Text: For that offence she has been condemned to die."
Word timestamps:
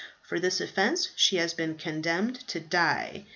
For 0.23 0.39
that 0.39 0.59
offence 0.59 1.09
she 1.15 1.35
has 1.35 1.53
been 1.53 1.77
condemned 1.77 2.39
to 2.47 2.59
die." 2.59 3.27